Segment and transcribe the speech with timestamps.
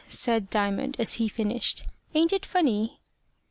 [0.07, 1.83] said Diamond, as he finished;
[2.15, 2.99] "ain't it funny?"